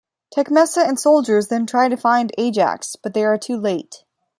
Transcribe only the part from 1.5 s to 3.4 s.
try to find Ajax, but they are